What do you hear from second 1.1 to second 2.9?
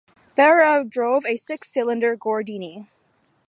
a six cylinder Gordini.